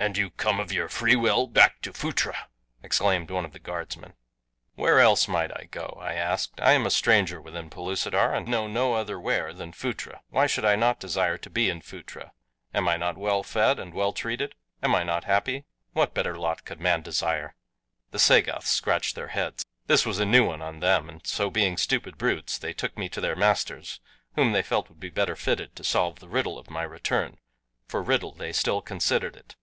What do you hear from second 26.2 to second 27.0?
the riddle of my